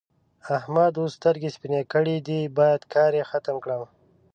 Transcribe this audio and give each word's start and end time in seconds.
احمد 0.57 0.93
اوس 0.97 1.11
سترګې 1.19 1.49
سپينې 1.55 1.81
کړې 1.93 2.15
دي؛ 2.27 2.39
بايد 2.57 2.81
کار 2.93 3.11
يې 3.19 3.23
ختم 3.31 3.55
کړم. 3.63 3.81